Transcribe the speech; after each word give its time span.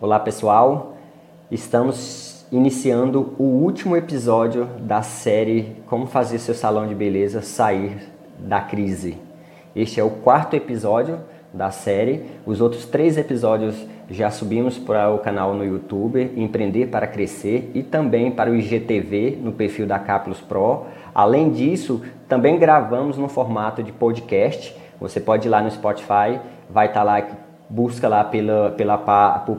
Olá 0.00 0.20
pessoal, 0.20 0.94
estamos 1.50 2.46
iniciando 2.52 3.34
o 3.36 3.42
último 3.42 3.96
episódio 3.96 4.66
da 4.78 5.02
série 5.02 5.74
Como 5.86 6.06
Fazer 6.06 6.38
Seu 6.38 6.54
Salão 6.54 6.86
de 6.86 6.94
Beleza 6.94 7.42
Sair 7.42 8.08
da 8.38 8.60
Crise. 8.60 9.18
Este 9.74 9.98
é 9.98 10.04
o 10.04 10.10
quarto 10.10 10.54
episódio 10.54 11.18
da 11.52 11.72
série. 11.72 12.26
Os 12.46 12.60
outros 12.60 12.86
três 12.86 13.18
episódios 13.18 13.74
já 14.08 14.30
subimos 14.30 14.78
para 14.78 15.12
o 15.12 15.18
canal 15.18 15.52
no 15.52 15.64
YouTube 15.64 16.32
Empreender 16.36 16.86
para 16.86 17.08
Crescer 17.08 17.68
e 17.74 17.82
também 17.82 18.30
para 18.30 18.52
o 18.52 18.54
IGTV 18.54 19.40
no 19.42 19.50
perfil 19.50 19.84
da 19.84 19.98
Caplos 19.98 20.40
Pro. 20.40 20.84
Além 21.12 21.50
disso, 21.50 22.02
também 22.28 22.56
gravamos 22.56 23.18
no 23.18 23.26
formato 23.26 23.82
de 23.82 23.90
podcast. 23.90 24.76
Você 25.00 25.18
pode 25.18 25.48
ir 25.48 25.50
lá 25.50 25.60
no 25.60 25.72
Spotify, 25.72 26.38
vai 26.70 26.86
estar 26.86 27.00
tá 27.00 27.02
lá 27.02 27.20
busca 27.68 28.08
lá 28.08 28.24
pela, 28.24 28.70
pela, 28.70 28.98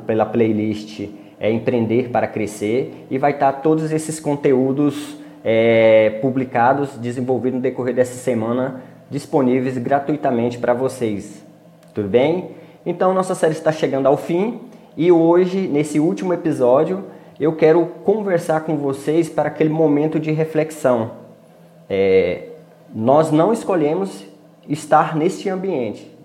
pela 0.06 0.26
playlist 0.26 1.10
é, 1.40 1.52
Empreender 1.52 2.10
para 2.10 2.28
Crescer 2.28 3.06
e 3.10 3.18
vai 3.18 3.32
estar 3.32 3.54
todos 3.54 3.92
esses 3.92 4.20
conteúdos 4.20 5.18
é, 5.44 6.20
publicados, 6.22 6.98
desenvolvidos 6.98 7.58
no 7.58 7.62
decorrer 7.62 7.96
dessa 7.96 8.16
semana, 8.16 8.82
disponíveis 9.10 9.78
gratuitamente 9.78 10.58
para 10.58 10.74
vocês. 10.74 11.46
Tudo 11.94 12.10
bem? 12.10 12.52
Então, 12.86 13.14
nossa 13.14 13.36
série 13.36 13.54
está 13.54 13.72
chegando 13.72 14.08
ao 14.08 14.18
fim 14.18 14.60
e 14.98 15.12
hoje, 15.12 15.68
nesse 15.68 16.00
último 16.00 16.34
episódio, 16.34 17.06
eu 17.40 17.56
quero 17.56 17.86
conversar 18.04 18.62
com 18.62 18.76
vocês 18.76 19.30
para 19.30 19.48
aquele 19.48 19.70
momento 19.70 20.20
de 20.20 20.32
reflexão. 20.32 21.12
É, 21.90 22.50
nós 22.94 23.32
não 23.32 23.54
escolhemos 23.54 24.26
estar 24.68 25.16
neste 25.16 25.50
ambiente 25.50 26.19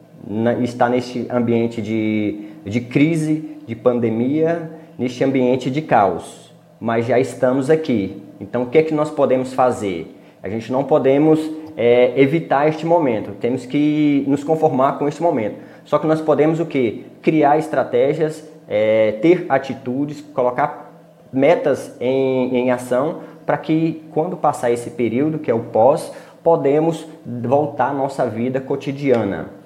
está 0.63 0.89
neste 0.89 1.27
ambiente 1.31 1.83
de, 1.83 2.49
de 2.65 2.81
crise, 2.81 3.59
de 3.67 3.75
pandemia, 3.75 4.71
neste 4.99 5.23
ambiente 5.23 5.71
de 5.71 5.83
caos. 5.83 6.53
Mas 6.81 7.07
já 7.07 7.19
estamos 7.19 7.71
aqui. 7.71 8.23
Então, 8.41 8.63
o 8.63 8.67
que 8.67 8.79
é 8.79 8.83
que 8.83 8.95
nós 8.95 9.11
podemos 9.11 9.53
fazer? 9.53 10.17
A 10.43 10.49
gente 10.49 10.71
não 10.71 10.85
podemos 10.85 11.41
é, 11.77 12.13
evitar 12.21 12.69
este 12.69 12.85
momento. 12.85 13.33
Temos 13.41 13.65
que 13.67 14.25
nos 14.27 14.43
conformar 14.43 14.99
com 14.99 15.09
este 15.09 15.23
momento. 15.23 15.57
Só 15.85 15.99
que 15.99 16.07
nós 16.07 16.21
podemos 16.21 16.61
o 16.61 16.67
que? 16.67 17.07
Criar 17.23 17.59
estratégias, 17.59 18.47
é, 18.69 19.13
ter 19.23 19.47
atitudes, 19.49 20.21
colocar 20.21 20.93
metas 21.33 21.95
em, 22.01 22.57
em 22.57 22.71
ação 22.71 23.21
para 23.45 23.59
que 23.59 24.03
quando 24.13 24.37
passar 24.37 24.71
esse 24.71 24.91
período, 24.91 25.39
que 25.39 25.51
é 25.51 25.55
o 25.55 25.61
pós, 25.61 26.13
podemos 26.43 27.07
voltar 27.25 27.91
à 27.91 27.93
nossa 27.93 28.27
vida 28.27 28.61
cotidiana 28.61 29.64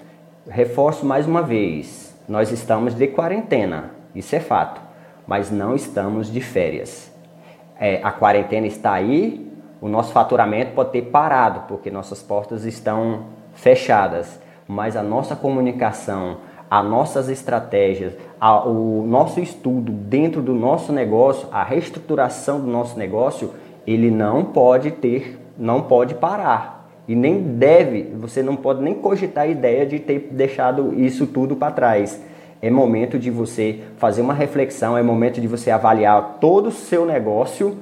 reforço 0.48 1.04
mais 1.04 1.26
uma 1.26 1.42
vez: 1.42 2.14
nós 2.28 2.50
estamos 2.50 2.94
de 2.94 3.06
quarentena, 3.06 3.90
isso 4.14 4.34
é 4.34 4.40
fato, 4.40 4.80
mas 5.26 5.50
não 5.50 5.74
estamos 5.74 6.32
de 6.32 6.40
férias. 6.40 7.12
É, 7.78 8.00
a 8.02 8.10
quarentena 8.10 8.66
está 8.66 8.92
aí, 8.92 9.50
o 9.80 9.88
nosso 9.88 10.12
faturamento 10.12 10.72
pode 10.72 10.90
ter 10.90 11.02
parado, 11.02 11.64
porque 11.68 11.90
nossas 11.90 12.22
portas 12.22 12.64
estão 12.64 13.26
fechadas, 13.54 14.40
mas 14.66 14.96
a 14.96 15.02
nossa 15.02 15.36
comunicação, 15.36 16.38
as 16.68 16.84
nossas 16.84 17.28
estratégias, 17.28 18.14
a, 18.40 18.66
o 18.66 19.06
nosso 19.06 19.38
estudo 19.40 19.92
dentro 19.92 20.42
do 20.42 20.54
nosso 20.54 20.92
negócio, 20.92 21.48
a 21.52 21.62
reestruturação 21.62 22.60
do 22.60 22.66
nosso 22.66 22.98
negócio, 22.98 23.54
ele 23.86 24.10
não 24.10 24.44
pode 24.44 24.90
ter, 24.90 25.38
não 25.56 25.82
pode 25.82 26.14
parar 26.16 26.77
e 27.08 27.16
nem 27.16 27.40
deve, 27.40 28.02
você 28.20 28.42
não 28.42 28.54
pode 28.54 28.82
nem 28.82 28.92
cogitar 28.92 29.44
a 29.44 29.48
ideia 29.48 29.86
de 29.86 29.98
ter 29.98 30.28
deixado 30.30 30.92
isso 30.94 31.26
tudo 31.26 31.56
para 31.56 31.72
trás. 31.72 32.20
É 32.60 32.70
momento 32.70 33.18
de 33.18 33.30
você 33.30 33.80
fazer 33.96 34.20
uma 34.20 34.34
reflexão, 34.34 34.98
é 34.98 35.02
momento 35.02 35.40
de 35.40 35.48
você 35.48 35.70
avaliar 35.70 36.36
todo 36.38 36.66
o 36.66 36.72
seu 36.72 37.06
negócio 37.06 37.78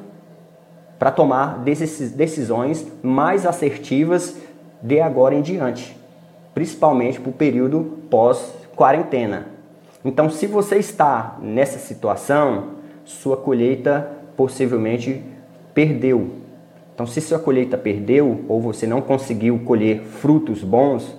para 0.96 1.10
tomar 1.10 1.58
decisões 1.58 2.86
mais 3.02 3.44
assertivas 3.44 4.36
de 4.80 5.00
agora 5.00 5.34
em 5.34 5.42
diante, 5.42 5.96
principalmente 6.54 7.18
para 7.20 7.30
o 7.30 7.32
período 7.32 7.98
pós-quarentena. 8.08 9.48
Então, 10.04 10.30
se 10.30 10.46
você 10.46 10.76
está 10.76 11.36
nessa 11.42 11.80
situação, 11.80 12.76
sua 13.04 13.36
colheita 13.36 14.08
possivelmente 14.36 15.22
perdeu, 15.74 16.30
então, 16.96 17.06
se 17.06 17.20
sua 17.20 17.38
colheita 17.38 17.76
perdeu 17.76 18.46
ou 18.48 18.58
você 18.58 18.86
não 18.86 19.02
conseguiu 19.02 19.58
colher 19.66 20.00
frutos 20.00 20.64
bons, 20.64 21.14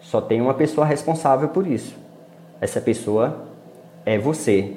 só 0.00 0.20
tem 0.20 0.40
uma 0.40 0.54
pessoa 0.54 0.84
responsável 0.84 1.50
por 1.50 1.68
isso. 1.68 1.96
Essa 2.60 2.80
pessoa 2.80 3.44
é 4.04 4.18
você. 4.18 4.72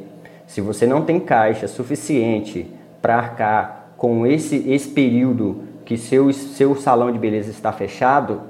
Se 0.45 0.61
você 0.61 0.85
não 0.85 1.01
tem 1.01 1.19
caixa 1.19 1.67
suficiente 1.67 2.71
para 3.01 3.17
arcar 3.17 3.93
com 3.97 4.27
esse, 4.27 4.57
esse 4.69 4.89
período 4.89 5.63
que 5.83 5.97
seu, 5.97 6.31
seu 6.31 6.75
salão 6.75 7.11
de 7.11 7.17
beleza 7.17 7.49
está 7.49 7.71
fechado, 7.71 8.43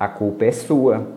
a 0.00 0.08
culpa 0.08 0.46
é 0.46 0.52
sua. 0.52 1.08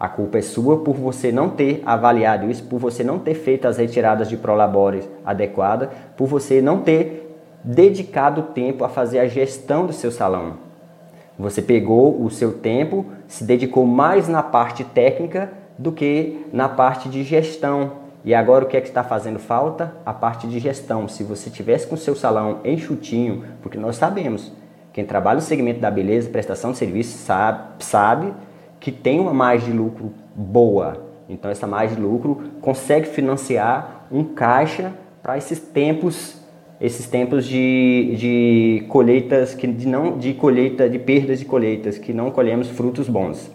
A 0.00 0.08
culpa 0.08 0.38
é 0.38 0.42
sua 0.42 0.78
por 0.78 0.96
você 0.96 1.30
não 1.30 1.50
ter 1.50 1.84
avaliado 1.86 2.50
isso, 2.50 2.64
por 2.64 2.80
você 2.80 3.04
não 3.04 3.20
ter 3.20 3.34
feito 3.34 3.68
as 3.68 3.76
retiradas 3.76 4.28
de 4.28 4.36
prolabores 4.36 5.08
adequadas, 5.24 5.88
por 6.16 6.26
você 6.26 6.60
não 6.60 6.80
ter 6.80 7.29
dedicado 7.62 8.42
tempo 8.54 8.84
a 8.84 8.88
fazer 8.88 9.18
a 9.18 9.26
gestão 9.26 9.86
do 9.86 9.92
seu 9.92 10.10
salão. 10.10 10.54
Você 11.38 11.62
pegou 11.62 12.22
o 12.22 12.30
seu 12.30 12.52
tempo, 12.52 13.06
se 13.26 13.44
dedicou 13.44 13.86
mais 13.86 14.28
na 14.28 14.42
parte 14.42 14.84
técnica 14.84 15.50
do 15.78 15.90
que 15.90 16.46
na 16.52 16.68
parte 16.68 17.08
de 17.08 17.22
gestão. 17.22 17.92
E 18.22 18.34
agora 18.34 18.64
o 18.64 18.68
que 18.68 18.76
é 18.76 18.80
que 18.80 18.88
está 18.88 19.02
fazendo 19.02 19.38
falta? 19.38 19.94
A 20.04 20.12
parte 20.12 20.46
de 20.46 20.58
gestão. 20.58 21.08
Se 21.08 21.24
você 21.24 21.48
tivesse 21.48 21.86
com 21.86 21.94
o 21.94 21.98
seu 21.98 22.14
salão 22.14 22.60
enxutinho, 22.64 23.44
porque 23.62 23.78
nós 23.78 23.96
sabemos, 23.96 24.52
quem 24.92 25.06
trabalha 25.06 25.36
no 25.36 25.42
segmento 25.42 25.80
da 25.80 25.90
beleza, 25.90 26.28
prestação 26.28 26.72
de 26.72 26.78
serviço, 26.78 27.16
sabe, 27.16 27.62
sabe 27.78 28.34
que 28.78 28.92
tem 28.92 29.18
uma 29.20 29.32
margem 29.32 29.70
de 29.70 29.76
lucro 29.76 30.12
boa. 30.34 31.06
Então 31.28 31.50
essa 31.50 31.66
margem 31.66 31.96
de 31.96 32.02
lucro 32.02 32.50
consegue 32.60 33.06
financiar 33.06 34.06
um 34.10 34.24
caixa 34.24 34.92
para 35.22 35.38
esses 35.38 35.60
tempos 35.60 36.39
esses 36.80 37.06
tempos 37.06 37.44
de, 37.44 38.14
de 38.16 38.84
colheitas 38.88 39.54
que 39.54 39.66
de 39.66 39.86
não 39.86 40.16
de 40.16 40.32
colheita 40.32 40.88
de 40.88 40.98
perdas 40.98 41.38
de 41.38 41.44
colheitas 41.44 41.98
que 41.98 42.12
não 42.12 42.30
colhemos 42.30 42.68
frutos 42.68 43.08
bons. 43.08 43.50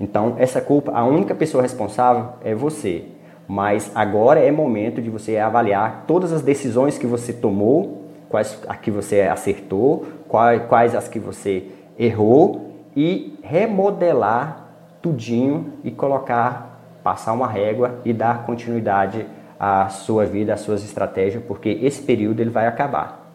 Então 0.00 0.34
essa 0.38 0.60
culpa, 0.60 0.92
a 0.92 1.04
única 1.04 1.34
pessoa 1.34 1.62
responsável 1.62 2.30
é 2.44 2.54
você. 2.54 3.04
Mas 3.46 3.92
agora 3.94 4.40
é 4.40 4.50
momento 4.50 5.02
de 5.02 5.10
você 5.10 5.36
avaliar 5.36 6.04
todas 6.06 6.32
as 6.32 6.42
decisões 6.42 6.96
que 6.96 7.06
você 7.06 7.32
tomou, 7.32 8.04
quais 8.28 8.58
a 8.66 8.74
que 8.74 8.90
você 8.90 9.20
acertou, 9.20 10.06
quais, 10.26 10.62
quais 10.66 10.94
as 10.94 11.08
que 11.08 11.18
você 11.18 11.64
errou 11.98 12.72
e 12.96 13.38
remodelar 13.42 14.64
tudinho 15.02 15.74
e 15.84 15.90
colocar, 15.90 16.80
passar 17.02 17.34
uma 17.34 17.46
régua 17.46 18.00
e 18.04 18.12
dar 18.12 18.46
continuidade 18.46 19.26
a 19.66 19.88
sua 19.88 20.26
vida, 20.26 20.52
as 20.52 20.60
suas 20.60 20.84
estratégias, 20.84 21.42
porque 21.42 21.70
esse 21.80 22.02
período 22.02 22.40
ele 22.40 22.50
vai 22.50 22.66
acabar. 22.66 23.32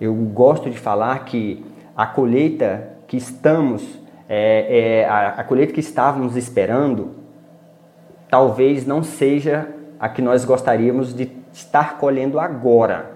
Eu 0.00 0.14
gosto 0.14 0.70
de 0.70 0.78
falar 0.78 1.24
que 1.24 1.66
a 1.96 2.06
colheita 2.06 2.90
que 3.08 3.16
estamos, 3.16 3.82
é, 4.28 5.00
é, 5.00 5.04
a, 5.04 5.28
a 5.30 5.42
colheita 5.42 5.72
que 5.72 5.80
estávamos 5.80 6.36
esperando, 6.36 7.16
talvez 8.30 8.86
não 8.86 9.02
seja 9.02 9.68
a 9.98 10.08
que 10.08 10.22
nós 10.22 10.44
gostaríamos 10.44 11.12
de 11.12 11.28
estar 11.52 11.98
colhendo 11.98 12.38
agora, 12.38 13.10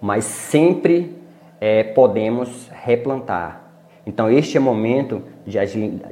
mas 0.00 0.24
sempre 0.24 1.16
é, 1.60 1.82
podemos 1.82 2.70
replantar. 2.70 3.60
Então, 4.06 4.30
este 4.30 4.56
é 4.56 4.60
o 4.60 4.62
momento 4.62 5.24
de, 5.44 5.58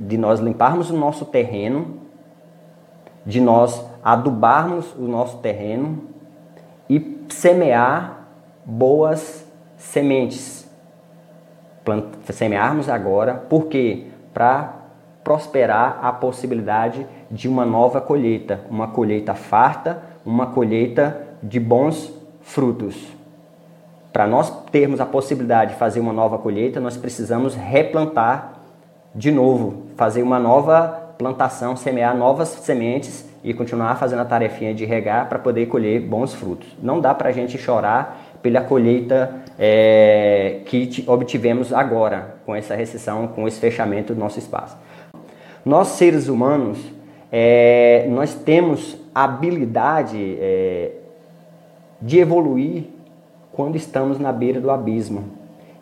de 0.00 0.18
nós 0.18 0.41
limparmos 0.41 0.91
o 0.91 0.96
nosso 0.96 1.24
terreno, 1.26 2.03
de 3.24 3.40
nós 3.40 3.84
adubarmos 4.02 4.94
o 4.94 5.02
nosso 5.02 5.38
terreno 5.38 6.04
e 6.88 7.24
semear 7.28 8.26
boas 8.65 9.47
sementes. 9.76 10.68
Plant 11.84 12.06
semearmos 12.30 12.88
agora, 12.88 13.34
porque 13.48 14.06
para 14.32 14.74
prosperar 15.22 16.00
a 16.03 16.12
possibilidade 16.12 17.06
de 17.30 17.48
uma 17.48 17.65
nova 17.65 18.00
colheita, 18.00 18.60
uma 18.71 18.88
colheita 18.88 19.34
farta, 19.34 20.03
uma 20.24 20.48
colheita 20.48 21.27
de 21.42 21.59
bons 21.59 22.12
frutos. 22.42 23.15
Para 24.12 24.27
nós 24.27 24.50
termos 24.70 25.00
a 25.00 25.06
possibilidade 25.06 25.72
de 25.72 25.78
fazer 25.78 26.00
uma 26.00 26.12
nova 26.12 26.38
colheita, 26.38 26.78
nós 26.78 26.97
precisamos 26.97 27.54
replantar 27.54 28.53
de 29.15 29.30
novo, 29.30 29.84
fazer 29.97 30.22
uma 30.22 30.38
nova 30.38 31.03
plantação, 31.19 31.77
semear 31.77 32.16
novas 32.16 32.49
sementes 32.49 33.28
e 33.43 33.53
continuar 33.53 33.97
fazendo 33.97 34.21
a 34.21 34.25
tarefinha 34.25 34.75
de 34.75 34.84
regar 34.84 35.28
para 35.28 35.39
poder 35.39 35.66
colher 35.66 36.01
bons 36.01 36.34
frutos. 36.34 36.69
Não 36.83 37.01
dá 37.01 37.15
para 37.15 37.28
a 37.28 37.33
gente 37.33 37.59
chorar 37.59 38.21
pela 38.43 38.61
colheita 38.61 39.43
é, 39.59 40.61
que 40.66 41.05
obtivemos 41.07 41.72
agora, 41.72 42.37
com 42.45 42.55
essa 42.55 42.75
recessão, 42.75 43.28
com 43.28 43.47
esse 43.47 43.59
fechamento 43.61 44.15
do 44.15 44.21
nosso 44.21 44.39
espaço. 44.39 44.77
Nós, 45.65 45.89
seres 45.89 46.28
humanos, 46.28 46.78
é, 47.33 48.07
nós 48.11 48.34
temos 48.34 48.97
habilidade 49.15 50.37
é, 50.41 50.93
de 52.01 52.19
evoluir 52.19 52.84
quando 53.53 53.77
estamos 53.77 54.19
na 54.19 54.33
beira 54.33 54.61
do 54.61 54.71
abismo. 54.71 55.25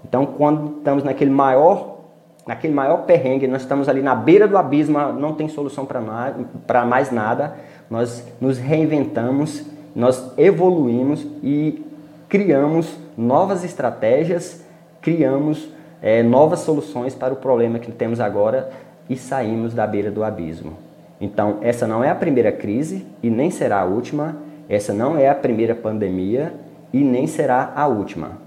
Então, 0.05 0.27
quando 0.27 0.79
estamos 0.79 1.03
naquele 1.03 1.31
maior, 1.31 2.02
naquele 2.47 2.75
maior 2.75 3.05
perrengue, 3.05 3.47
nós 3.47 3.63
estamos 3.63 3.89
ali 3.89 4.03
na 4.03 4.15
beira 4.15 4.49
do 4.49 4.57
abismo, 4.57 4.99
não 5.13 5.35
tem 5.35 5.49
solução 5.49 5.87
para 5.87 6.85
mais 6.85 7.11
nada, 7.11 7.57
nós 7.89 8.27
nos 8.41 8.59
reinventamos, 8.59 9.65
nós 9.95 10.33
evoluímos 10.37 11.27
e 11.43 11.85
criamos 12.29 12.97
novas 13.17 13.65
estratégias, 13.65 14.65
criamos 15.01 15.69
é, 16.01 16.23
novas 16.23 16.61
soluções 16.61 17.15
para 17.15 17.33
o 17.33 17.37
problema 17.37 17.79
que 17.79 17.93
temos 17.93 18.21
agora 18.21 18.71
e 19.09 19.17
saímos 19.17 19.75
da 19.75 19.87
beira 19.87 20.11
do 20.11 20.25
abismo. 20.25 20.77
Então, 21.21 21.59
essa 21.61 21.87
não 21.87 22.03
é 22.03 22.11
a 22.11 22.15
primeira 22.15 22.51
crise 22.51 23.07
e 23.23 23.31
nem 23.31 23.51
será 23.51 23.81
a 23.81 23.85
última, 23.85 24.37
essa 24.69 24.93
não 24.93 25.17
é 25.17 25.29
a 25.29 25.35
primeira 25.35 25.75
pandemia 25.75 26.55
e 26.93 27.05
nem 27.05 27.27
será 27.27 27.73
a 27.77 27.87
última. 27.87 28.39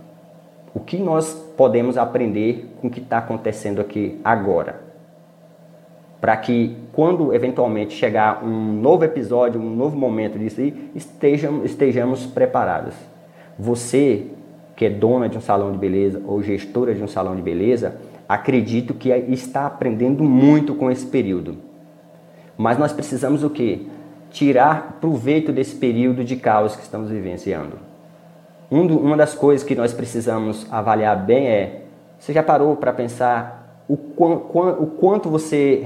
O 0.76 0.82
que 0.82 0.98
nós 0.98 1.34
podemos 1.56 1.98
aprender 1.98 2.70
com 2.82 2.88
o 2.88 2.92
que 2.92 3.00
está 3.00 3.20
acontecendo 3.20 3.80
aqui 3.80 4.20
agora? 4.22 4.82
Para 6.20 6.36
que 6.36 6.76
quando 6.92 7.34
eventualmente 7.34 7.94
chegar 7.94 8.44
um 8.44 8.74
novo 8.74 9.06
episódio, 9.06 9.62
um 9.62 9.74
novo 9.74 9.96
momento 9.96 10.38
disso 10.38 10.60
aí, 10.60 10.92
estejamos, 10.94 11.64
estejamos 11.64 12.26
preparados. 12.26 12.94
Você 13.58 14.28
que 14.76 14.84
é 14.84 14.90
dona 14.90 15.30
de 15.30 15.38
um 15.38 15.42
salão 15.42 15.72
de 15.72 15.78
beleza 15.78 16.22
ou 16.28 16.44
gestora 16.44 16.94
de 16.94 17.02
um 17.02 17.08
salão 17.08 17.38
de 17.38 17.42
beleza, 17.42 17.96
acredito 18.28 18.94
que 18.94 19.10
está 19.30 19.66
aprendendo 19.66 20.26
muito 20.26 20.76
com 20.76 20.92
esse 20.92 21.06
período. 21.06 21.56
Mas 22.58 22.78
nós 22.78 22.92
precisamos 22.92 23.46
o 23.46 23.50
quê? 23.50 23.84
Tirar 24.30 24.98
proveito 25.00 25.54
desse 25.54 25.78
período 25.78 26.22
de 26.26 26.36
caos 26.36 26.76
que 26.76 26.82
estamos 26.82 27.10
vivenciando. 27.10 27.95
Um 28.76 28.86
do, 28.86 29.00
uma 29.00 29.16
das 29.16 29.34
coisas 29.34 29.66
que 29.66 29.74
nós 29.74 29.94
precisamos 29.94 30.68
avaliar 30.70 31.16
bem 31.26 31.48
é: 31.48 31.84
você 32.20 32.34
já 32.34 32.44
parou 32.44 32.76
para 32.76 32.92
pensar 32.92 33.86
o, 33.88 33.96
quão, 33.96 34.34
o 34.82 34.88
quanto 35.00 35.30
você 35.30 35.82